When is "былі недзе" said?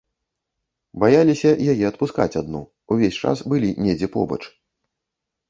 3.53-4.07